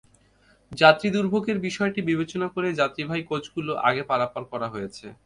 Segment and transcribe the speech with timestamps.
[0.71, 5.05] যাত্রী দুর্ভোগের বিষয়টি বিবেচনা করে যাত্রীবাহী কোচগুলোকে আগে পারাপার করা হয়েছে।